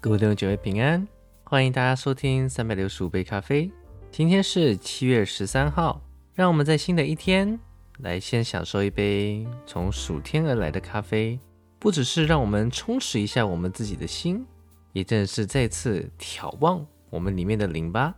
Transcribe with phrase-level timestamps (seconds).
[0.00, 1.08] 各位弟兄姐妹平安，
[1.42, 3.68] 欢迎大家收听三百六十五杯咖啡。
[4.12, 6.00] 今天是七月十三号，
[6.34, 7.58] 让我们在新的一天
[7.98, 11.36] 来先享受一杯从暑天而来的咖啡，
[11.80, 14.46] 不只是让我们充实一下我们自己的心，
[14.92, 18.14] 也正是再次眺望我们里面的灵吧。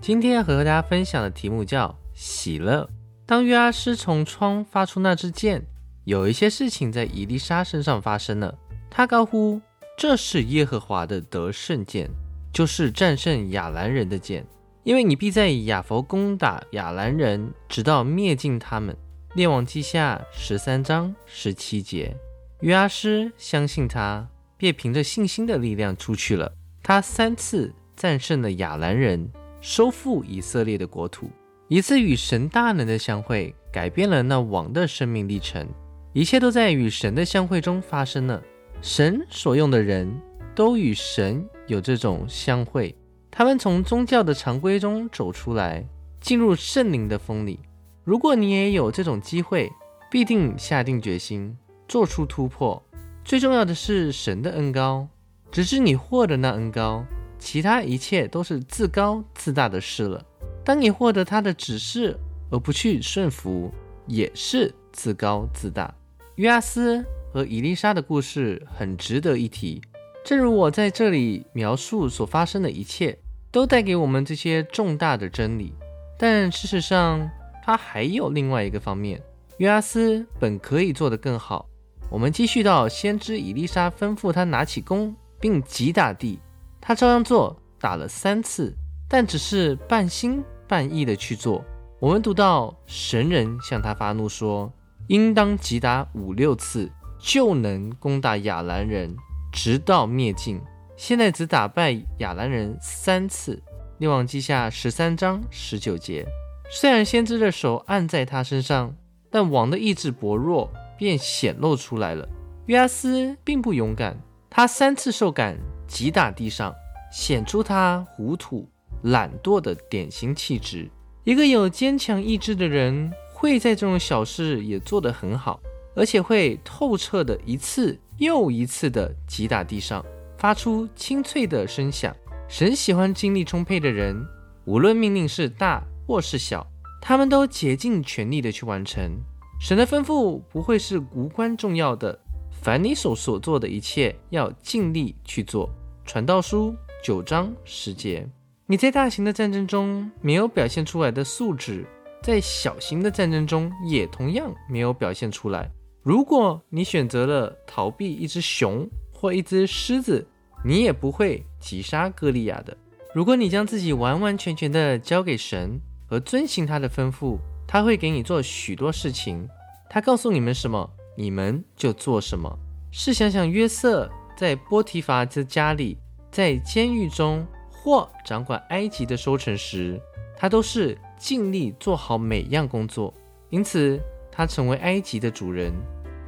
[0.00, 2.90] 今天要和大家分享的题目叫喜乐。
[3.24, 5.64] 当约阿斯从窗发出那支箭，
[6.02, 8.58] 有一些事情在伊丽莎身上发生了。
[8.90, 9.60] 他高呼
[9.98, 12.08] ：“这是耶和华的得胜剑，
[12.52, 14.46] 就是战胜亚兰人的剑，
[14.84, 18.96] 因为你必在亚佛攻打亚兰人，直到灭尽他们。”
[19.34, 22.16] 列王记下十三章十七节。
[22.60, 24.24] 约阿斯相信他，
[24.56, 26.52] 便凭着信心的力量出去了。
[26.80, 29.28] 他三次战胜了亚兰人，
[29.60, 31.28] 收复以色列的国土。
[31.66, 35.68] 一次与神大能的相会，改变了那王的生命历程。
[36.12, 38.40] 一切都在与神的相会中发生了。
[38.80, 40.08] 神所用的人
[40.54, 42.94] 都与神有这种相会，
[43.30, 45.84] 他们从宗教的常规中走出来，
[46.20, 47.58] 进入圣灵的风里。
[48.04, 49.70] 如果你也有这种机会，
[50.08, 51.56] 必定下定决心
[51.88, 52.80] 做出突破。
[53.24, 55.08] 最重要的是神的恩高，
[55.50, 57.04] 直至你获得那恩高，
[57.38, 60.24] 其他一切都是自高自大的事了。
[60.64, 62.18] 当你获得他的指示
[62.50, 63.72] 而不去顺服，
[64.06, 65.92] 也是自高自大。
[66.36, 67.04] 约阿斯。
[67.32, 69.80] 和伊丽莎的故事很值得一提，
[70.24, 73.18] 正如我在这里描述所发生的一切，
[73.50, 75.74] 都带给我们这些重大的真理。
[76.18, 77.30] 但事实上，
[77.62, 79.22] 它还有另外一个方面。
[79.58, 81.68] 约阿斯本可以做得更好。
[82.10, 86.38] 我们继续到先知伊丽莎吩咐他拿起弓，并击打地，
[86.80, 88.74] 他照样做，打了三次，
[89.08, 91.62] 但只是半心半意的去做。
[92.00, 94.72] 我们读到神人向他发怒说，
[95.08, 96.90] 应当击打五六次。
[97.18, 99.16] 就能攻打亚兰人，
[99.52, 100.60] 直到灭尽。
[100.96, 103.62] 现在只打败亚兰人三次。
[103.98, 106.26] 列王记下十三章十九节。
[106.70, 108.94] 虽然先知的手按在他身上，
[109.30, 112.28] 但王的意志薄弱，便显露出来了。
[112.66, 114.16] 约阿斯并不勇敢，
[114.50, 116.74] 他三次受赶，击打地上，
[117.10, 118.68] 显出他糊涂、
[119.02, 120.88] 懒惰的典型气质。
[121.24, 125.60] 一个有坚强意志的人，会在这种小事也做得很好。
[125.98, 130.04] 而且会透彻的一次又一次的击打地上，
[130.36, 132.14] 发出清脆的声响。
[132.48, 134.16] 神喜欢精力充沛的人，
[134.64, 136.64] 无论命令是大或是小，
[137.02, 139.20] 他们都竭尽全力的去完成。
[139.60, 142.16] 神的吩咐不会是无关重要的，
[142.62, 145.68] 凡你所所做的一切，要尽力去做。
[146.06, 146.72] 传道书
[147.02, 148.24] 九章十节。
[148.66, 151.84] 你在大型的战争中没有表现出来的素质，
[152.22, 155.68] 在小型的战争中也同样没有表现出来。
[156.08, 160.26] 如果你选择了逃避一只熊或一只狮子，
[160.64, 162.74] 你也不会击杀歌利亚的。
[163.14, 167.36] 如果你将自己完完全全的交给神和遵行他的吩咐，
[167.66, 169.46] 他会给你做许多事情。
[169.90, 172.58] 他告诉你们什么，你们就做什么。
[172.90, 175.98] 试想想，约瑟在波提乏的家里，
[176.30, 180.00] 在监狱中或掌管埃及的收成时，
[180.38, 183.12] 他都是尽力做好每样工作，
[183.50, 184.00] 因此
[184.32, 185.70] 他成为埃及的主人。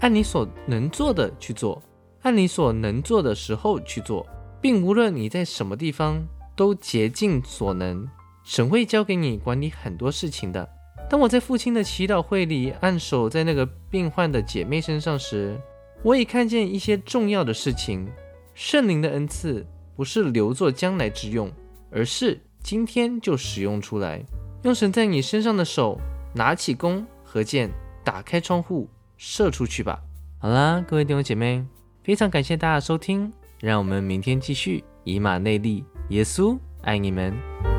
[0.00, 1.82] 按你所能做的去做，
[2.22, 4.26] 按你所能做的时候去做，
[4.60, 8.06] 并无论你在什么地方，都竭尽所能。
[8.42, 10.66] 神会交给你管理很多事情的。
[11.08, 15.60] 当我在父亲的祈祷会里按手在那个病患的姐妹身上时，
[16.02, 18.08] 我已看见一些重要的事情。
[18.54, 21.52] 圣灵的恩赐不是留作将来之用，
[21.90, 24.24] 而是今天就使用出来。
[24.62, 25.98] 用神在你身上的手，
[26.34, 27.70] 拿起弓和箭，
[28.02, 28.88] 打开窗户。
[29.22, 30.00] 射出去吧！
[30.38, 31.62] 好啦，各位弟兄姐妹，
[32.02, 35.84] 非常感谢大家收听，让我们明天继续以马内利。
[36.08, 37.69] 耶稣爱你们。